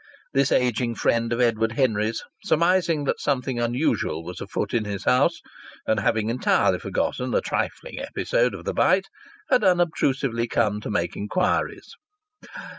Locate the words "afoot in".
4.41-4.83